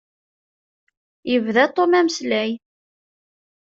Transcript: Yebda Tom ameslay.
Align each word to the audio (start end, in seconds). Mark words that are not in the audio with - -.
Yebda 1.31 1.65
Tom 1.75 1.91
ameslay. 1.99 2.51